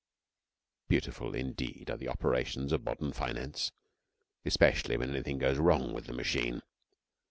[0.87, 3.71] Beautiful indeed are the operations of modern finance
[4.43, 6.63] especially when anything goes wrong with the machine.